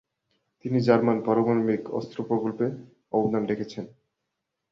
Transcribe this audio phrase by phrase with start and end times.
[0.65, 2.65] তিনি জার্মান পারমাণবিক অস্ত্র প্রকল্পে
[3.13, 3.85] অবদান রেখেছেন।